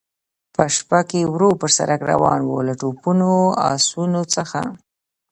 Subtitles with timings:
[0.55, 3.33] په شپه کې ورو پر سړک روان و، له توپونو،
[3.71, 4.61] اسونو څخه.